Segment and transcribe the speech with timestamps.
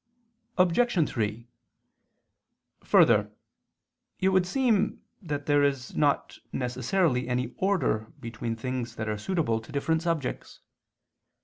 [0.57, 1.07] Obj.
[1.07, 1.47] 3:
[2.85, 3.29] Further,
[4.19, 9.59] it would seem that there is not necessarily any order between things that are suitable
[9.61, 10.61] to different subjects.